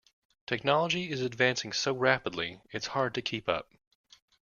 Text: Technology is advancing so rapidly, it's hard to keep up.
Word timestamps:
Technology 0.47 1.11
is 1.11 1.21
advancing 1.21 1.71
so 1.73 1.93
rapidly, 1.93 2.59
it's 2.71 2.87
hard 2.87 3.13
to 3.13 3.21
keep 3.21 3.47
up. 3.47 3.69